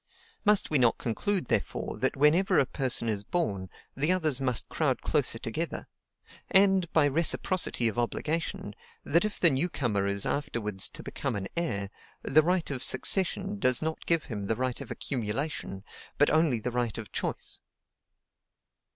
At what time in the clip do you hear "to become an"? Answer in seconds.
10.89-11.47